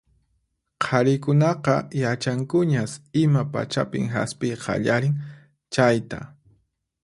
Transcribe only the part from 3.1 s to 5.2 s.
ima pachapin hasp'iy qallarin